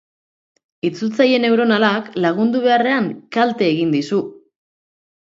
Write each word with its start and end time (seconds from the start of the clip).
Itzultzaile 0.89 1.41
neuronalak 1.43 2.09
lagundu 2.27 2.65
beharrean 2.67 3.13
kalte 3.39 3.71
egin 3.71 3.97
dizu. 4.01 4.27